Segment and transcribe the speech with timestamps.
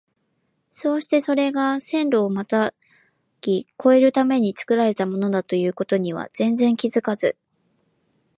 [0.71, 2.73] そうしてそれが線路をまた
[3.41, 7.37] ぎ越えるために造られたものだという事には全然気づかず、